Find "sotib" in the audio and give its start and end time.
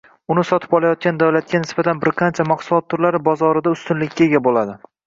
0.51-0.71